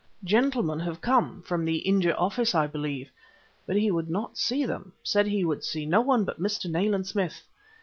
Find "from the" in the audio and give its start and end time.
1.43-1.77